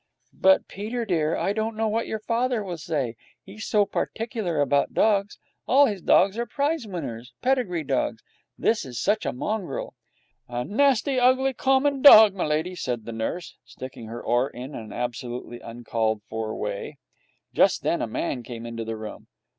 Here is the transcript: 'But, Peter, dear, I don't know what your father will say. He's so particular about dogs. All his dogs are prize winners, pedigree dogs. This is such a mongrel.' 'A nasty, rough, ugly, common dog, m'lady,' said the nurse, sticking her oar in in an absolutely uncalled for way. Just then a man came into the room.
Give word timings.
'But, 0.33 0.67
Peter, 0.67 1.05
dear, 1.05 1.37
I 1.37 1.53
don't 1.53 1.77
know 1.77 1.87
what 1.87 2.07
your 2.07 2.17
father 2.17 2.63
will 2.63 2.79
say. 2.79 3.15
He's 3.45 3.67
so 3.67 3.85
particular 3.85 4.59
about 4.59 4.95
dogs. 4.95 5.37
All 5.67 5.85
his 5.85 6.01
dogs 6.01 6.39
are 6.39 6.47
prize 6.47 6.87
winners, 6.87 7.33
pedigree 7.43 7.83
dogs. 7.83 8.23
This 8.57 8.83
is 8.83 8.99
such 8.99 9.27
a 9.27 9.31
mongrel.' 9.31 9.93
'A 10.49 10.63
nasty, 10.63 11.17
rough, 11.17 11.33
ugly, 11.37 11.53
common 11.53 12.01
dog, 12.01 12.33
m'lady,' 12.33 12.73
said 12.75 13.05
the 13.05 13.11
nurse, 13.11 13.57
sticking 13.63 14.07
her 14.07 14.23
oar 14.23 14.49
in 14.49 14.73
in 14.73 14.73
an 14.85 14.91
absolutely 14.91 15.59
uncalled 15.59 16.23
for 16.27 16.55
way. 16.55 16.97
Just 17.53 17.83
then 17.83 18.01
a 18.01 18.07
man 18.07 18.41
came 18.41 18.65
into 18.65 18.83
the 18.83 18.97
room. 18.97 19.27